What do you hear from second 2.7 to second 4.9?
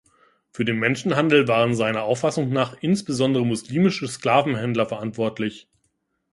insbesondere muslimische Sklavenhändler